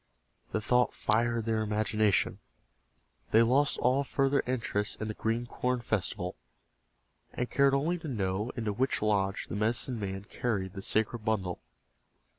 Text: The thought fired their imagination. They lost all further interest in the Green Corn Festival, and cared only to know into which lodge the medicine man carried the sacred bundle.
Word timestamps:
The 0.51 0.61
thought 0.61 0.95
fired 0.95 1.45
their 1.45 1.61
imagination. 1.61 2.39
They 3.29 3.43
lost 3.43 3.77
all 3.77 4.03
further 4.03 4.41
interest 4.47 4.99
in 4.99 5.07
the 5.09 5.13
Green 5.13 5.45
Corn 5.45 5.79
Festival, 5.79 6.35
and 7.33 7.51
cared 7.51 7.75
only 7.75 7.99
to 7.99 8.07
know 8.07 8.49
into 8.57 8.73
which 8.73 9.03
lodge 9.03 9.45
the 9.47 9.55
medicine 9.55 9.99
man 9.99 10.23
carried 10.23 10.73
the 10.73 10.81
sacred 10.81 11.19
bundle. 11.23 11.61